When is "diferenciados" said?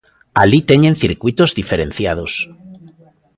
1.59-2.31